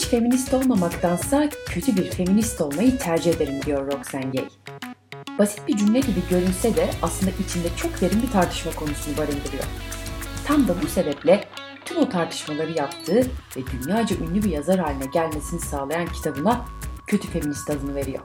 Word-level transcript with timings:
Hiç 0.00 0.06
feminist 0.06 0.54
olmamaktansa 0.54 1.48
kötü 1.66 1.96
bir 1.96 2.10
feminist 2.10 2.60
olmayı 2.60 2.98
tercih 2.98 3.34
ederim 3.34 3.62
diyor 3.66 3.92
Roxane 3.92 4.30
Gay. 4.30 4.48
Basit 5.38 5.68
bir 5.68 5.76
cümle 5.76 6.00
gibi 6.00 6.22
görünse 6.30 6.76
de 6.76 6.90
aslında 7.02 7.30
içinde 7.30 7.68
çok 7.76 8.00
derin 8.00 8.22
bir 8.22 8.30
tartışma 8.30 8.72
konusunu 8.72 9.16
barındırıyor. 9.16 9.64
Tam 10.46 10.68
da 10.68 10.82
bu 10.82 10.86
sebeple 10.86 11.44
tüm 11.84 11.96
o 11.96 12.08
tartışmaları 12.08 12.78
yaptığı 12.78 13.20
ve 13.56 13.60
dünyaca 13.72 14.16
ünlü 14.16 14.42
bir 14.42 14.50
yazar 14.50 14.78
haline 14.78 15.06
gelmesini 15.12 15.60
sağlayan 15.60 16.06
kitabına 16.06 16.64
Kötü 17.06 17.28
Feminist 17.28 17.70
adını 17.70 17.94
veriyor. 17.94 18.22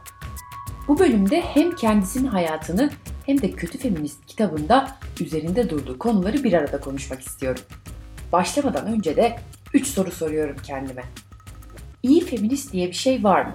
Bu 0.87 0.99
bölümde 0.99 1.41
hem 1.41 1.75
kendisinin 1.75 2.27
hayatını 2.27 2.89
hem 3.25 3.41
de 3.41 3.51
Kötü 3.51 3.77
Feminist 3.77 4.25
kitabında 4.25 4.97
üzerinde 5.19 5.69
durduğu 5.69 5.99
konuları 5.99 6.43
bir 6.43 6.53
arada 6.53 6.79
konuşmak 6.79 7.21
istiyorum. 7.21 7.63
Başlamadan 8.31 8.87
önce 8.87 9.15
de 9.15 9.39
3 9.73 9.87
soru 9.87 10.11
soruyorum 10.11 10.57
kendime. 10.63 11.03
İyi 12.05 12.21
feminist 12.21 12.73
diye 12.73 12.87
bir 12.87 12.93
şey 12.93 13.23
var 13.23 13.45
mı? 13.45 13.53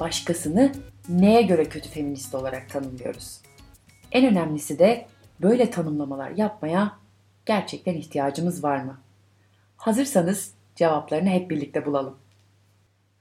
Başkasını 0.00 0.72
neye 1.08 1.42
göre 1.42 1.64
kötü 1.64 1.88
feminist 1.88 2.34
olarak 2.34 2.70
tanımlıyoruz? 2.70 3.40
En 4.12 4.26
önemlisi 4.26 4.78
de 4.78 5.06
böyle 5.40 5.70
tanımlamalar 5.70 6.30
yapmaya 6.30 6.98
gerçekten 7.46 7.94
ihtiyacımız 7.94 8.64
var 8.64 8.82
mı? 8.82 8.98
Hazırsanız 9.76 10.54
cevaplarını 10.76 11.28
hep 11.28 11.50
birlikte 11.50 11.86
bulalım. 11.86 12.16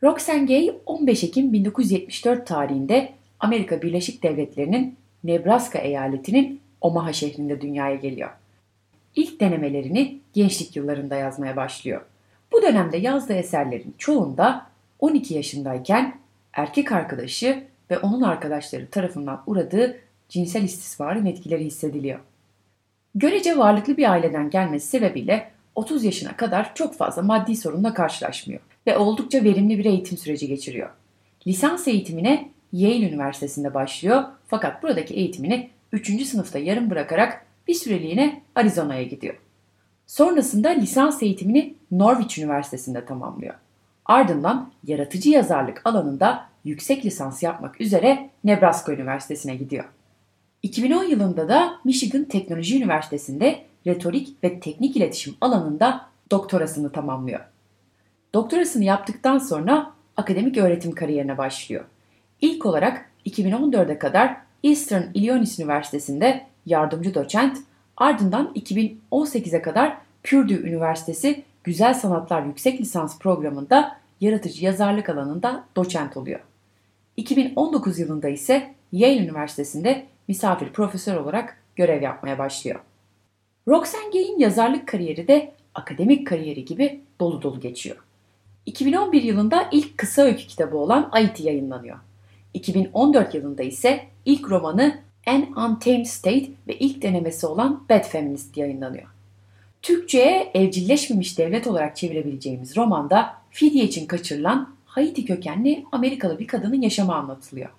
Roxane 0.03 0.45
Gay 0.45 0.75
15 0.85 1.23
Ekim 1.23 1.53
1974 1.53 2.47
tarihinde 2.47 3.13
Amerika 3.39 3.81
Birleşik 3.81 4.23
Devletleri'nin 4.23 4.97
Nebraska 5.23 5.79
eyaletinin 5.79 6.61
Omaha 6.81 7.13
şehrinde 7.13 7.61
dünyaya 7.61 7.95
geliyor. 7.95 8.29
İlk 9.15 9.39
denemelerini 9.39 10.19
gençlik 10.33 10.75
yıllarında 10.75 11.15
yazmaya 11.15 11.55
başlıyor. 11.55 12.01
Bu 12.51 12.61
dönemde 12.61 12.97
yazdığı 12.97 13.33
eserlerin 13.33 13.95
çoğunda 13.97 14.67
12 14.99 15.33
yaşındayken 15.33 16.15
erkek 16.53 16.91
arkadaşı 16.91 17.63
ve 17.91 17.99
onun 17.99 18.21
arkadaşları 18.21 18.89
tarafından 18.89 19.43
uğradığı 19.47 19.99
cinsel 20.29 20.63
istismarın 20.63 21.25
etkileri 21.25 21.65
hissediliyor. 21.65 22.19
Görece 23.15 23.57
varlıklı 23.57 23.97
bir 23.97 24.11
aileden 24.11 24.49
gelmesi 24.49 24.87
sebebiyle 24.87 25.51
30 25.75 26.03
yaşına 26.03 26.37
kadar 26.37 26.75
çok 26.75 26.95
fazla 26.95 27.21
maddi 27.21 27.55
sorunla 27.55 27.93
karşılaşmıyor 27.93 28.61
ve 28.87 28.97
oldukça 28.97 29.43
verimli 29.43 29.77
bir 29.77 29.85
eğitim 29.85 30.17
süreci 30.17 30.47
geçiriyor. 30.47 30.89
Lisans 31.47 31.87
eğitimine 31.87 32.49
Yale 32.73 33.09
Üniversitesi'nde 33.09 33.73
başlıyor 33.73 34.23
fakat 34.47 34.83
buradaki 34.83 35.13
eğitimini 35.13 35.69
3. 35.91 36.27
sınıfta 36.27 36.59
yarım 36.59 36.89
bırakarak 36.89 37.45
bir 37.67 37.73
süreliğine 37.73 38.41
Arizona'ya 38.55 39.03
gidiyor. 39.03 39.35
Sonrasında 40.11 40.69
lisans 40.69 41.23
eğitimini 41.23 41.75
Norwich 41.91 42.39
Üniversitesi'nde 42.39 43.05
tamamlıyor. 43.05 43.53
Ardından 44.05 44.71
yaratıcı 44.83 45.29
yazarlık 45.29 45.81
alanında 45.85 46.45
yüksek 46.65 47.05
lisans 47.05 47.43
yapmak 47.43 47.81
üzere 47.81 48.29
Nebraska 48.43 48.93
Üniversitesi'ne 48.93 49.55
gidiyor. 49.55 49.85
2010 50.63 51.03
yılında 51.03 51.49
da 51.49 51.79
Michigan 51.83 52.23
Teknoloji 52.23 52.77
Üniversitesi'nde 52.77 53.63
retorik 53.87 54.43
ve 54.43 54.59
teknik 54.59 54.97
iletişim 54.97 55.35
alanında 55.41 56.05
doktorasını 56.31 56.91
tamamlıyor. 56.91 57.41
Doktorasını 58.33 58.83
yaptıktan 58.83 59.37
sonra 59.37 59.93
akademik 60.17 60.57
öğretim 60.57 60.91
kariyerine 60.91 61.37
başlıyor. 61.37 61.85
İlk 62.41 62.65
olarak 62.65 63.05
2014'e 63.25 63.99
kadar 63.99 64.37
Eastern 64.63 65.03
Illinois 65.13 65.59
Üniversitesi'nde 65.59 66.45
yardımcı 66.65 67.13
doçent, 67.13 67.57
ardından 68.01 68.53
2018'e 68.55 69.61
kadar 69.61 69.97
Purdue 70.23 70.57
Üniversitesi 70.57 71.43
Güzel 71.63 71.93
Sanatlar 71.93 72.45
Yüksek 72.45 72.81
Lisans 72.81 73.19
Programı'nda 73.19 73.97
yaratıcı 74.21 74.65
yazarlık 74.65 75.09
alanında 75.09 75.65
doçent 75.75 76.17
oluyor. 76.17 76.39
2019 77.17 77.99
yılında 77.99 78.29
ise 78.29 78.73
Yale 78.91 79.17
Üniversitesi'nde 79.17 80.05
misafir 80.27 80.69
profesör 80.69 81.15
olarak 81.15 81.57
görev 81.75 82.01
yapmaya 82.01 82.37
başlıyor. 82.37 82.79
Roxane 83.67 84.09
Gay'in 84.13 84.39
yazarlık 84.39 84.87
kariyeri 84.87 85.27
de 85.27 85.53
akademik 85.75 86.27
kariyeri 86.27 86.65
gibi 86.65 87.01
dolu 87.19 87.41
dolu 87.41 87.59
geçiyor. 87.59 87.97
2011 88.65 89.23
yılında 89.23 89.69
ilk 89.71 89.97
kısa 89.97 90.21
öykü 90.21 90.47
kitabı 90.47 90.77
olan 90.77 91.09
Aiti 91.11 91.43
yayınlanıyor. 91.43 91.97
2014 92.53 93.33
yılında 93.33 93.63
ise 93.63 94.07
ilk 94.25 94.49
romanı 94.49 94.99
An 95.27 95.41
Untamed 95.41 96.05
State 96.05 96.51
ve 96.67 96.77
ilk 96.79 97.01
denemesi 97.01 97.47
olan 97.47 97.83
Bad 97.89 98.03
Feminist 98.03 98.57
yayınlanıyor. 98.57 99.07
Türkçe'ye 99.81 100.51
evcilleşmemiş 100.53 101.37
devlet 101.37 101.67
olarak 101.67 101.95
çevirebileceğimiz 101.95 102.77
romanda 102.77 103.33
fidye 103.49 103.83
için 103.83 104.07
kaçırılan 104.07 104.75
Haiti 104.85 105.25
kökenli 105.25 105.85
Amerikalı 105.91 106.39
bir 106.39 106.47
kadının 106.47 106.81
yaşamı 106.81 107.15
anlatılıyor. 107.15 107.69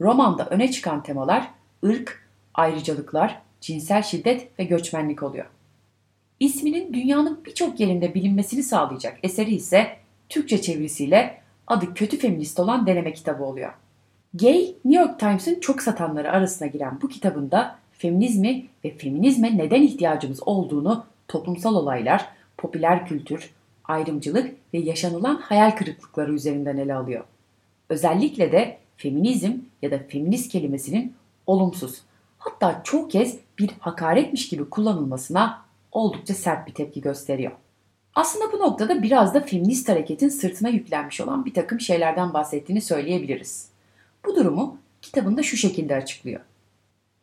Romanda 0.00 0.46
öne 0.46 0.70
çıkan 0.70 1.02
temalar 1.02 1.50
ırk, 1.84 2.28
ayrıcalıklar, 2.54 3.40
cinsel 3.60 4.02
şiddet 4.02 4.58
ve 4.58 4.64
göçmenlik 4.64 5.22
oluyor. 5.22 5.46
İsminin 6.40 6.94
dünyanın 6.94 7.44
birçok 7.44 7.80
yerinde 7.80 8.14
bilinmesini 8.14 8.62
sağlayacak 8.62 9.18
eseri 9.22 9.54
ise 9.54 9.96
Türkçe 10.28 10.62
çevirisiyle 10.62 11.40
adı 11.66 11.94
kötü 11.94 12.18
feminist 12.18 12.60
olan 12.60 12.86
deneme 12.86 13.12
kitabı 13.12 13.44
oluyor. 13.44 13.72
Gay, 14.34 14.74
New 14.84 15.02
York 15.02 15.20
Times'ın 15.20 15.60
çok 15.60 15.82
satanları 15.82 16.32
arasına 16.32 16.68
giren 16.68 16.98
bu 17.02 17.08
kitabında 17.08 17.78
feminizmi 17.92 18.66
ve 18.84 18.96
feminizme 18.96 19.58
neden 19.58 19.82
ihtiyacımız 19.82 20.48
olduğunu 20.48 21.04
toplumsal 21.28 21.74
olaylar, 21.74 22.28
popüler 22.56 23.06
kültür, 23.06 23.50
ayrımcılık 23.84 24.54
ve 24.74 24.78
yaşanılan 24.78 25.36
hayal 25.36 25.70
kırıklıkları 25.70 26.34
üzerinden 26.34 26.76
ele 26.76 26.94
alıyor. 26.94 27.24
Özellikle 27.88 28.52
de 28.52 28.78
feminizm 28.96 29.52
ya 29.82 29.90
da 29.90 29.98
feminist 30.08 30.52
kelimesinin 30.52 31.14
olumsuz, 31.46 32.02
hatta 32.38 32.80
çoğu 32.84 33.08
kez 33.08 33.38
bir 33.58 33.70
hakaretmiş 33.78 34.48
gibi 34.48 34.70
kullanılmasına 34.70 35.62
oldukça 35.92 36.34
sert 36.34 36.66
bir 36.68 36.74
tepki 36.74 37.00
gösteriyor. 37.00 37.52
Aslında 38.14 38.52
bu 38.52 38.58
noktada 38.58 39.02
biraz 39.02 39.34
da 39.34 39.40
feminist 39.40 39.88
hareketin 39.88 40.28
sırtına 40.28 40.68
yüklenmiş 40.68 41.20
olan 41.20 41.44
bir 41.44 41.54
takım 41.54 41.80
şeylerden 41.80 42.34
bahsettiğini 42.34 42.80
söyleyebiliriz. 42.80 43.73
Bu 44.26 44.36
durumu 44.36 44.78
kitabında 45.02 45.42
şu 45.42 45.56
şekilde 45.56 45.96
açıklıyor. 45.96 46.40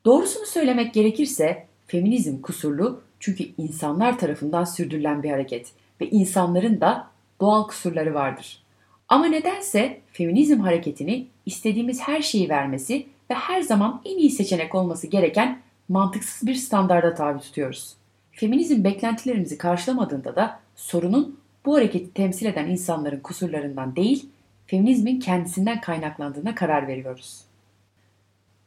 Doğrusunu 0.06 0.45
söylemek 0.45 0.94
gerekirse 0.94 1.66
feminizm 1.88 2.41
kusurlu 2.41 3.01
çünkü 3.19 3.44
insanlar 3.57 4.19
tarafından 4.19 4.63
sürdürülen 4.63 5.23
bir 5.23 5.31
hareket 5.31 5.72
ve 6.01 6.09
insanların 6.09 6.81
da 6.81 7.07
doğal 7.41 7.67
kusurları 7.67 8.13
vardır. 8.13 8.63
Ama 9.07 9.25
nedense 9.25 10.01
feminizm 10.12 10.59
hareketini 10.59 11.28
istediğimiz 11.45 12.00
her 12.00 12.22
şeyi 12.22 12.50
vermesi 12.50 13.06
ve 13.29 13.33
her 13.33 13.62
zaman 13.62 14.01
en 14.06 14.18
iyi 14.18 14.29
seçenek 14.29 14.75
olması 14.75 15.07
gereken 15.07 15.59
mantıksız 15.89 16.47
bir 16.47 16.56
standarda 16.56 17.13
tabi 17.13 17.39
tutuyoruz. 17.39 17.95
Feminizm 18.31 18.83
beklentilerimizi 18.83 19.57
karşılamadığında 19.57 20.35
da 20.35 20.59
sorunun 20.75 21.39
bu 21.66 21.75
hareketi 21.75 22.13
temsil 22.13 22.45
eden 22.45 22.69
insanların 22.69 23.19
kusurlarından 23.19 23.95
değil, 23.95 24.29
feminizmin 24.71 25.19
kendisinden 25.19 25.81
kaynaklandığına 25.81 26.55
karar 26.55 26.87
veriyoruz. 26.87 27.41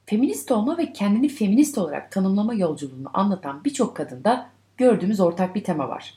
Feminist 0.07 0.51
olma 0.51 0.79
ve 0.79 0.93
kendini 0.93 1.29
feminist 1.29 1.79
olarak 1.79 2.13
tanımlama 2.13 2.55
yolculuğunu 2.55 3.11
anlatan 3.15 3.65
birçok 3.65 3.97
kadında 3.97 4.51
gördüğümüz 4.77 5.21
ortak 5.21 5.55
bir 5.55 5.65
tema 5.65 5.89
var. 5.89 6.15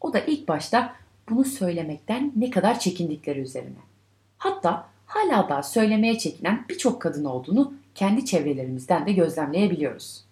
O 0.00 0.12
da 0.12 0.20
ilk 0.20 0.48
başta 0.48 0.94
bunu 1.28 1.44
söylemekten 1.44 2.32
ne 2.36 2.50
kadar 2.50 2.78
çekindikleri 2.78 3.40
üzerine. 3.40 3.78
Hatta 4.38 4.86
hala 5.06 5.48
daha 5.48 5.62
söylemeye 5.62 6.18
çekinen 6.18 6.64
birçok 6.68 7.02
kadın 7.02 7.24
olduğunu 7.24 7.74
kendi 7.94 8.24
çevrelerimizden 8.24 9.06
de 9.06 9.12
gözlemleyebiliyoruz. 9.12 10.24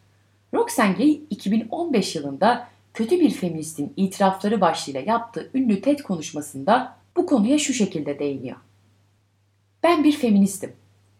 Roxane 0.54 0.92
Gay 0.92 1.20
2015 1.30 2.16
yılında 2.16 2.68
kötü 2.94 3.20
bir 3.20 3.30
feministin 3.30 3.92
itirafları 3.96 4.60
başlığıyla 4.60 5.00
yaptığı 5.00 5.50
ünlü 5.54 5.80
TED 5.80 5.98
konuşmasında 5.98 6.96
bu 7.16 7.26
konuya 7.26 7.58
şu 7.58 7.72
şekilde 7.72 8.18
değiniyor. 8.18 8.56
Ben 9.82 10.04
bir 10.04 10.12
feministim 10.12 10.72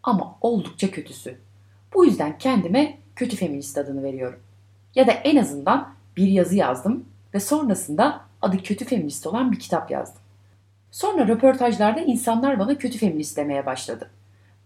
ama 0.02 0.36
oldukça 0.40 0.90
kötüsü. 0.90 1.38
Bu 1.94 2.04
yüzden 2.04 2.38
kendime 2.38 2.98
kötü 3.16 3.36
feminist 3.36 3.78
adını 3.78 4.02
veriyorum. 4.02 4.40
Ya 4.94 5.06
da 5.06 5.12
en 5.12 5.36
azından 5.36 5.94
bir 6.16 6.26
yazı 6.26 6.56
yazdım 6.56 7.04
ve 7.34 7.40
sonrasında 7.40 8.20
adı 8.42 8.62
kötü 8.62 8.84
feminist 8.84 9.26
olan 9.26 9.52
bir 9.52 9.58
kitap 9.58 9.90
yazdım. 9.90 10.22
Sonra 10.90 11.28
röportajlarda 11.28 12.00
insanlar 12.00 12.58
bana 12.58 12.78
kötü 12.78 12.98
feminist 12.98 13.36
demeye 13.36 13.66
başladı. 13.66 14.10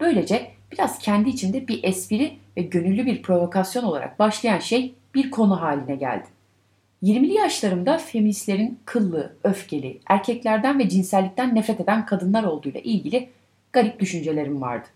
Böylece 0.00 0.50
biraz 0.72 0.98
kendi 0.98 1.28
içinde 1.28 1.68
bir 1.68 1.84
espri 1.84 2.38
ve 2.56 2.62
gönüllü 2.62 3.06
bir 3.06 3.22
provokasyon 3.22 3.84
olarak 3.84 4.18
başlayan 4.18 4.58
şey 4.58 4.94
bir 5.14 5.30
konu 5.30 5.60
haline 5.60 5.96
geldi. 5.96 6.26
20'li 7.02 7.34
yaşlarımda 7.34 7.98
feministlerin 7.98 8.78
kıllı, 8.84 9.36
öfkeli, 9.44 10.00
erkeklerden 10.06 10.78
ve 10.78 10.88
cinsellikten 10.88 11.54
nefret 11.54 11.80
eden 11.80 12.06
kadınlar 12.06 12.44
olduğuyla 12.44 12.80
ilgili 12.80 13.28
garip 13.74 14.00
düşüncelerim 14.00 14.60
vardı. 14.60 14.88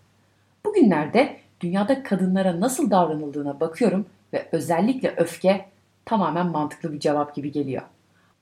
Bugünlerde 0.65 1.37
dünyada 1.61 2.03
kadınlara 2.03 2.59
nasıl 2.59 2.91
davranıldığına 2.91 3.59
bakıyorum 3.59 4.05
ve 4.33 4.49
özellikle 4.51 5.13
öfke 5.17 5.65
tamamen 6.05 6.47
mantıklı 6.47 6.93
bir 6.93 6.99
cevap 6.99 7.35
gibi 7.35 7.51
geliyor. 7.51 7.81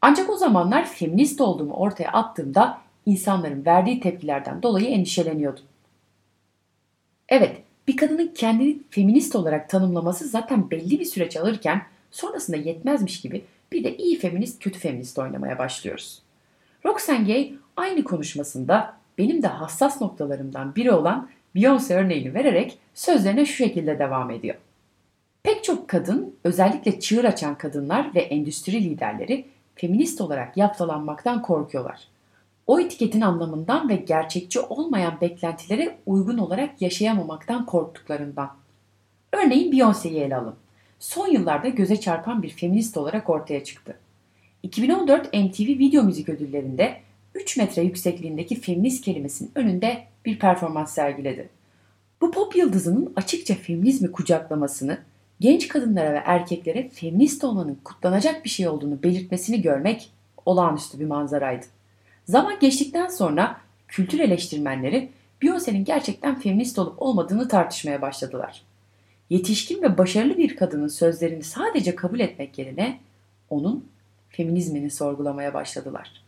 Ancak 0.01 0.30
o 0.30 0.38
zamanlar 0.38 0.86
feminist 0.86 1.42
olduğumu 1.42 1.74
ortaya 1.74 2.12
attığımda 2.12 2.81
insanların 3.06 3.66
verdiği 3.66 4.00
tepkilerden 4.00 4.63
dolayı 4.63 4.88
endişeleniyordum. 4.88 5.63
Evet, 7.30 7.62
bir 7.88 7.98
kadının 7.98 8.28
kendini 8.28 8.78
feminist 8.90 9.36
olarak 9.36 9.69
tanımlaması 9.69 10.28
zaten 10.28 10.72
belli 10.72 11.00
bir 11.00 11.06
süreç 11.06 11.38
alırken 11.38 11.81
sonrasında 12.12 12.57
yetmezmiş 12.57 13.22
gibi 13.22 13.45
bir 13.72 13.83
de 13.83 13.98
iyi 13.98 14.19
feminist, 14.19 14.63
kötü 14.63 14.80
feminist 14.80 15.19
oynamaya 15.19 15.57
başlıyoruz. 15.57 16.22
Roxane 16.86 17.28
Gay 17.28 17.54
aynı 17.78 18.04
konuşmasında 18.04 18.98
benim 19.18 19.44
de 19.44 19.48
hassas 19.48 20.02
noktalarımdan 20.02 20.75
biri 20.75 20.92
olan 20.92 21.30
Beyoncé 21.56 21.94
örneğini 21.94 22.34
vererek 22.34 22.78
sözlerine 22.94 23.46
şu 23.46 23.54
şekilde 23.54 24.00
devam 24.00 24.31
ediyor. 24.31 24.56
Pek 25.44 25.64
çok 25.64 25.88
kadın, 25.88 26.36
özellikle 26.44 27.00
çığır 27.00 27.24
açan 27.24 27.58
kadınlar 27.58 28.16
ve 28.16 28.19
endüstri 28.22 28.84
liderleri 28.84 29.46
feminist 29.75 30.22
olarak 30.22 30.58
yaftalanmaktan 30.58 31.42
korkuyorlar. 31.42 32.08
O 32.68 32.80
etiketin 32.80 33.22
anlamından 33.22 33.90
ve 33.90 33.96
gerçekçi 33.96 34.60
olmayan 34.60 35.22
beklentilere 35.22 35.98
uygun 36.06 36.38
olarak 36.38 36.81
yaşayamamaktan 36.81 37.66
korktuklarından. 37.66 38.52
Örneğin 39.34 39.72
Beyoncé'yi 39.72 40.19
ele 40.19 40.36
alın. 40.36 40.56
Son 41.00 41.28
yıllarda 41.28 41.68
göze 41.68 42.00
çarpan 42.00 42.44
bir 42.44 42.50
feminist 42.50 42.98
olarak 42.98 43.30
ortaya 43.30 43.64
çıktı. 43.64 43.98
2014 44.64 45.34
MTV 45.34 45.68
Video 45.68 46.04
Müzik 46.04 46.30
Ödülleri'nde 46.30 46.98
3 47.38 47.57
metre 47.57 47.81
yüksekliğindeki 47.81 48.62
feminist 48.62 49.06
kelimesinin 49.06 49.51
önünde 49.56 50.04
bir 50.25 50.39
performans 50.39 50.94
sergiledi. 50.94 51.50
Bu 52.22 52.31
pop 52.31 52.56
yıldızının 52.56 53.13
açıkça 53.16 53.56
feminizmi 53.56 54.12
kucaklamasını, 54.12 54.98
genç 55.39 55.68
kadınlara 55.68 56.13
ve 56.13 56.22
erkeklere 56.25 56.89
feminist 56.89 57.44
olmanın 57.44 57.80
kutlanacak 57.84 58.45
bir 58.45 58.50
şey 58.50 58.68
olduğunu 58.68 59.04
belirtmesini 59.04 59.62
görmek 59.62 60.10
olağanüstü 60.45 61.00
bir 61.00 61.06
manzaraydı. 61.06 61.66
Zaman 62.25 62.60
geçtikten 62.60 63.07
sonra 63.07 63.57
kültür 63.88 64.19
eleştirmenleri 64.19 65.10
Beyoncé'nin 65.42 65.86
gerçekten 65.86 66.40
feminist 66.40 66.80
olup 66.80 67.01
olmadığını 67.01 67.48
tartışmaya 67.48 68.01
başladılar. 68.01 68.63
Yetişkin 69.30 69.81
ve 69.81 69.98
başarılı 69.98 70.38
bir 70.38 70.56
kadının 70.56 70.88
sözlerini 70.88 71.44
sadece 71.44 71.95
kabul 71.95 72.19
etmek 72.19 72.57
yerine 72.57 73.00
onun 73.50 73.86
feminizmini 74.30 74.90
sorgulamaya 74.90 75.54
başladılar. 75.54 76.26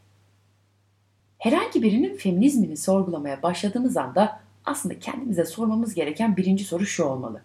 Herhangi 1.40 1.84
birinin 1.84 2.18
feminizmini 2.18 2.78
sorgulamaya 2.78 3.44
başladığımız 3.44 3.98
anda 3.98 4.40
aslında 4.66 5.00
kendimize 5.00 5.46
sormamız 5.46 5.94
gereken 5.94 6.38
birinci 6.38 6.64
soru 6.64 6.86
şu 6.86 7.04
olmalı. 7.04 7.42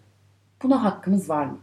Buna 0.63 0.83
hakkımız 0.83 1.29
var 1.29 1.45
mı? 1.45 1.57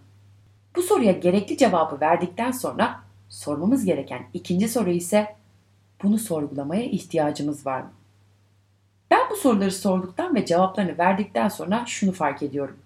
Bu 0.77 0.83
soruya 0.83 1.13
gerekli 1.13 1.57
cevabı 1.57 2.01
verdikten 2.01 2.51
sonra 2.51 3.01
sormamız 3.29 3.85
gereken 3.85 4.23
ikinci 4.35 4.69
soru 4.69 4.91
ise 4.91 5.37
bunu 6.03 6.19
sorgulamaya 6.19 6.85
ihtiyacımız 6.85 7.67
var 7.67 7.81
mı? 7.81 7.91
Ben 9.11 9.31
bu 9.31 9.37
soruları 9.37 9.73
sorduktan 9.73 10.35
ve 10.35 10.47
cevaplarını 10.47 10.99
verdikten 10.99 11.49
sonra 11.49 11.85
şunu 11.87 12.13
fark 12.13 12.43
ediyorum. 12.43 12.79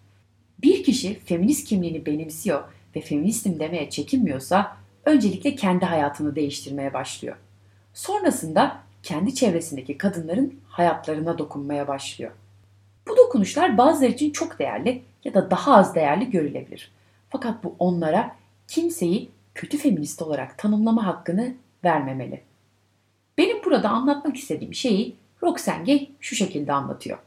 Bir 0.63 0.85
kişi 0.85 1.21
feminist 1.21 1.69
kimliğini 1.69 2.07
benimsiyor 2.07 2.65
ve 2.97 3.01
feministim 3.01 3.59
demeye 3.59 3.91
çekinmiyorsa 3.91 4.77
öncelikle 5.05 5.55
kendi 5.55 5.85
hayatını 5.85 6.37
değiştirmeye 6.37 6.93
başlıyor. 6.95 7.37
Sonrasında 7.95 8.86
kendi 9.06 9.35
çevresindeki 9.35 9.99
kadınların 9.99 10.61
hayatlarına 10.69 11.38
dokunmaya 11.38 11.88
başlıyor. 11.88 12.32
Bu 13.08 13.17
dokunuşlar 13.17 13.79
bazıları 13.79 14.11
için 14.11 14.31
çok 14.31 14.58
değerli 14.58 15.03
ya 15.25 15.35
da 15.35 15.50
daha 15.50 15.76
az 15.76 15.94
değerli 15.94 16.31
görülebilir. 16.31 16.93
Fakat 17.31 17.64
bu 17.64 17.76
onlara 17.79 18.37
kimseyi 18.69 19.31
kötü 19.55 19.79
feminist 19.79 20.23
olarak 20.23 20.58
tanımlama 20.58 21.06
hakkını 21.06 21.55
vermemeli. 21.85 22.43
Benim 23.38 23.64
burada 23.64 23.88
anlatmak 23.88 24.37
istediğim 24.37 24.75
şeyi 24.75 25.17
Roxane 25.43 25.85
Gay 25.85 26.11
şu 26.20 26.37
şekilde 26.37 26.73
anlatıyor. 26.73 27.19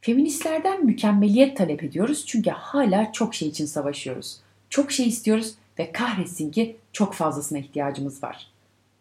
Feministlerden 0.00 0.86
mükemmeliyet 0.86 1.56
talep 1.56 1.82
ediyoruz 1.82 2.26
çünkü 2.26 2.50
hala 2.50 3.12
çok 3.12 3.34
şey 3.34 3.48
için 3.48 3.66
savaşıyoruz. 3.66 4.40
Çok 4.70 4.92
şey 4.92 5.08
istiyoruz 5.08 5.54
ve 5.78 5.92
kahretsin 5.92 6.50
ki 6.50 6.76
çok 6.92 7.14
fazlasına 7.14 7.58
ihtiyacımız 7.58 8.22
var. 8.22 8.50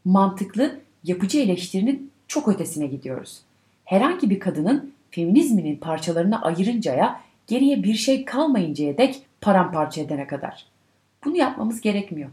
Mantıklı, 0.05 0.79
yapıcı 1.03 1.39
eleştirinin 1.39 2.11
çok 2.27 2.47
ötesine 2.47 2.87
gidiyoruz. 2.87 3.41
Herhangi 3.85 4.29
bir 4.29 4.39
kadının 4.39 4.93
feminizminin 5.11 5.77
parçalarına 5.77 6.41
ayırıncaya, 6.41 7.21
geriye 7.47 7.83
bir 7.83 7.93
şey 7.93 8.25
kalmayıncaya 8.25 8.97
dek 8.97 9.21
paramparça 9.41 10.01
edene 10.01 10.27
kadar. 10.27 10.65
Bunu 11.25 11.37
yapmamız 11.37 11.81
gerekmiyor. 11.81 12.29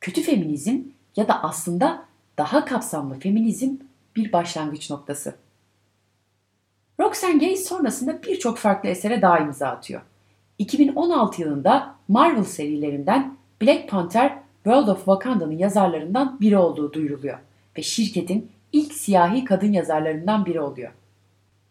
Kötü 0.00 0.22
feminizm 0.22 0.78
ya 1.16 1.28
da 1.28 1.42
aslında 1.42 2.04
daha 2.38 2.64
kapsamlı 2.64 3.18
feminizm 3.18 3.70
bir 4.16 4.32
başlangıç 4.32 4.90
noktası. 4.90 5.34
Roxane 7.00 7.38
Gay 7.38 7.56
sonrasında 7.56 8.22
birçok 8.22 8.58
farklı 8.58 8.88
esere 8.88 9.22
daha 9.22 9.38
imza 9.38 9.68
atıyor. 9.68 10.02
2016 10.58 11.42
yılında 11.42 11.94
Marvel 12.08 12.44
serilerinden 12.44 13.36
Black 13.62 13.88
Panther 13.88 14.38
World 14.64 14.88
of 14.88 14.98
Wakanda'nın 14.98 15.58
yazarlarından 15.58 16.40
biri 16.40 16.58
olduğu 16.58 16.92
duyuruluyor 16.92 17.38
ve 17.78 17.82
şirketin 17.82 18.50
ilk 18.72 18.92
siyahi 18.92 19.44
kadın 19.44 19.72
yazarlarından 19.72 20.46
biri 20.46 20.60
oluyor. 20.60 20.92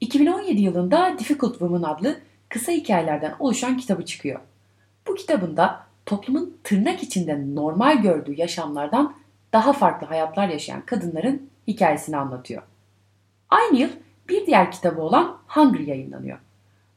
2017 0.02 0.62
yılında 0.62 1.16
Difficult 1.20 1.52
Woman 1.52 1.84
adlı 1.84 2.20
kısa 2.50 2.72
hikayelerden 2.72 3.36
oluşan 3.40 3.78
kitabı 3.78 4.06
çıkıyor. 4.06 4.40
Bu 5.08 5.16
kitabında 5.16 5.80
toplumun 6.06 6.58
tırnak 6.64 7.04
içinde 7.04 7.56
normal 7.56 8.02
gördüğü 8.02 8.34
yaşamlardan 8.34 9.16
daha 9.54 9.74
farklı 9.74 10.08
hayatlar 10.08 10.50
yaşayan 10.50 10.86
kadınların 10.86 11.50
hikayesini 11.68 12.18
anlatıyor. 12.18 12.64
Aynı 13.50 13.78
yıl 13.78 13.90
bir 14.30 14.46
diğer 14.46 14.72
kitabı 14.72 15.02
olan 15.02 15.38
Hungry 15.48 15.90
yayınlanıyor. 15.90 16.40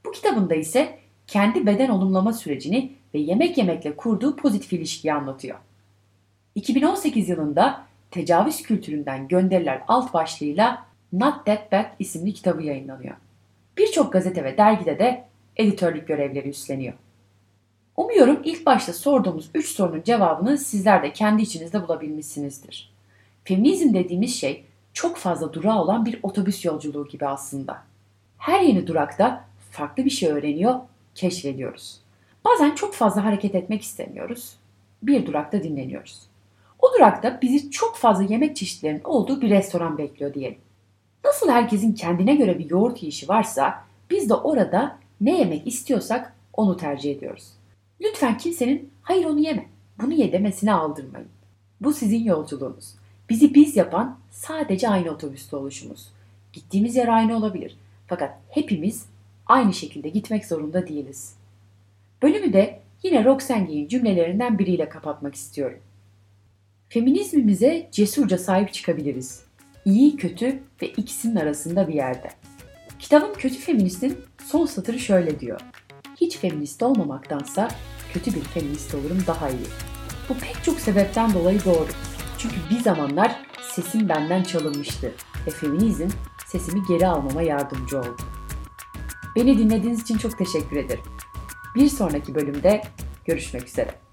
Bu 0.06 0.10
kitabında 0.10 0.54
ise 0.54 0.98
kendi 1.26 1.66
beden 1.66 1.88
olumlama 1.88 2.32
sürecini 2.32 2.92
ve 3.14 3.18
yemek 3.18 3.58
yemekle 3.58 3.96
kurduğu 3.96 4.36
pozitif 4.36 4.72
ilişkiyi 4.72 5.14
anlatıyor. 5.14 5.58
2018 6.54 7.28
yılında 7.28 7.89
tecavüz 8.10 8.62
kültüründen 8.62 9.28
gönderiler 9.28 9.82
alt 9.88 10.14
başlığıyla 10.14 10.86
Not 11.12 11.46
That 11.46 11.72
Bad 11.72 11.86
isimli 11.98 12.34
kitabı 12.34 12.62
yayınlanıyor. 12.62 13.16
Birçok 13.78 14.12
gazete 14.12 14.44
ve 14.44 14.56
dergide 14.56 14.98
de 14.98 15.24
editörlük 15.56 16.08
görevleri 16.08 16.48
üstleniyor. 16.48 16.94
Umuyorum 17.96 18.40
ilk 18.44 18.66
başta 18.66 18.92
sorduğumuz 18.92 19.50
3 19.54 19.68
sorunun 19.68 20.02
cevabını 20.02 20.58
sizler 20.58 21.02
de 21.02 21.12
kendi 21.12 21.42
içinizde 21.42 21.82
bulabilmişsinizdir. 21.82 22.92
Feminizm 23.44 23.94
dediğimiz 23.94 24.36
şey 24.36 24.64
çok 24.92 25.16
fazla 25.16 25.52
durağı 25.52 25.82
olan 25.82 26.04
bir 26.04 26.20
otobüs 26.22 26.64
yolculuğu 26.64 27.08
gibi 27.08 27.26
aslında. 27.26 27.82
Her 28.38 28.60
yeni 28.60 28.86
durakta 28.86 29.44
farklı 29.70 30.04
bir 30.04 30.10
şey 30.10 30.30
öğreniyor, 30.30 30.74
keşfediyoruz. 31.14 32.00
Bazen 32.44 32.74
çok 32.74 32.94
fazla 32.94 33.24
hareket 33.24 33.54
etmek 33.54 33.82
istemiyoruz. 33.82 34.56
Bir 35.02 35.26
durakta 35.26 35.62
dinleniyoruz. 35.62 36.29
O 36.82 36.94
durakta 36.94 37.38
bizi 37.42 37.70
çok 37.70 37.96
fazla 37.96 38.22
yemek 38.22 38.56
çeşitlerinin 38.56 39.04
olduğu 39.04 39.40
bir 39.40 39.50
restoran 39.50 39.98
bekliyor 39.98 40.34
diyelim. 40.34 40.58
Nasıl 41.24 41.48
herkesin 41.50 41.92
kendine 41.92 42.34
göre 42.34 42.58
bir 42.58 42.70
yoğurt 42.70 43.02
yiyişi 43.02 43.28
varsa 43.28 43.84
biz 44.10 44.28
de 44.28 44.34
orada 44.34 44.98
ne 45.20 45.38
yemek 45.38 45.66
istiyorsak 45.66 46.36
onu 46.52 46.76
tercih 46.76 47.16
ediyoruz. 47.16 47.48
Lütfen 48.00 48.38
kimsenin 48.38 48.90
hayır 49.02 49.24
onu 49.24 49.40
yeme, 49.40 49.66
bunu 50.02 50.12
ye 50.12 50.32
demesine 50.32 50.72
aldırmayın. 50.72 51.28
Bu 51.80 51.92
sizin 51.92 52.24
yolculuğunuz. 52.24 52.94
Bizi 53.30 53.54
biz 53.54 53.76
yapan 53.76 54.18
sadece 54.30 54.88
aynı 54.88 55.10
otobüste 55.10 55.56
oluşumuz. 55.56 56.08
Gittiğimiz 56.52 56.96
yer 56.96 57.08
aynı 57.08 57.36
olabilir. 57.36 57.76
Fakat 58.06 58.38
hepimiz 58.50 59.06
aynı 59.46 59.72
şekilde 59.72 60.08
gitmek 60.08 60.46
zorunda 60.46 60.88
değiliz. 60.88 61.34
Bölümü 62.22 62.52
de 62.52 62.80
yine 63.02 63.24
Roxanne'in 63.24 63.88
cümlelerinden 63.88 64.58
biriyle 64.58 64.88
kapatmak 64.88 65.34
istiyorum. 65.34 65.78
Feminizmimize 66.92 67.88
cesurca 67.92 68.38
sahip 68.38 68.72
çıkabiliriz. 68.72 69.42
İyi, 69.84 70.16
kötü 70.16 70.58
ve 70.82 70.88
ikisinin 70.88 71.36
arasında 71.36 71.88
bir 71.88 71.94
yerde. 71.94 72.30
Kitabın 72.98 73.34
Kötü 73.34 73.58
Feminist'in 73.58 74.18
son 74.44 74.66
satırı 74.66 74.98
şöyle 74.98 75.40
diyor. 75.40 75.60
Hiç 76.20 76.38
feminist 76.38 76.82
olmamaktansa 76.82 77.68
kötü 78.12 78.34
bir 78.34 78.40
feminist 78.40 78.94
olurum 78.94 79.18
daha 79.26 79.48
iyi. 79.48 79.66
Bu 80.28 80.34
pek 80.34 80.64
çok 80.64 80.80
sebepten 80.80 81.34
dolayı 81.34 81.64
doğru. 81.64 81.88
Çünkü 82.38 82.56
bir 82.70 82.80
zamanlar 82.80 83.36
sesim 83.74 84.08
benden 84.08 84.42
çalınmıştı 84.42 85.12
ve 85.46 85.50
feminizm 85.50 86.08
sesimi 86.46 86.80
geri 86.88 87.06
almama 87.06 87.42
yardımcı 87.42 87.98
oldu. 87.98 88.16
Beni 89.36 89.58
dinlediğiniz 89.58 90.02
için 90.02 90.18
çok 90.18 90.38
teşekkür 90.38 90.76
ederim. 90.76 91.04
Bir 91.74 91.88
sonraki 91.88 92.34
bölümde 92.34 92.82
görüşmek 93.24 93.68
üzere. 93.68 94.09